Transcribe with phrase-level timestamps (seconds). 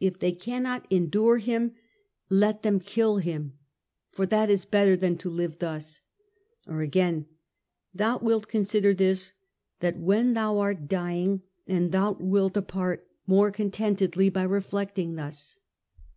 [0.00, 1.76] If they cannot endure him,
[2.28, 3.52] let them ^ kill him.
[4.10, 6.00] For that is better than to live thus.'
[6.66, 7.26] Or again.^
[7.94, 9.34] Thou wilt consider this
[9.78, 15.60] then when thou art ^ dying, and thou wilt depart more contentedly by reflecting thus.